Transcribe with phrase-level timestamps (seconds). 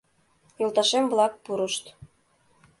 [0.61, 1.85] Йолташем-влак пурышт